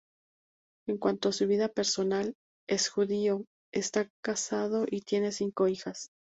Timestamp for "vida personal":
1.45-2.33